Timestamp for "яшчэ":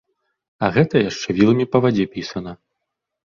1.09-1.35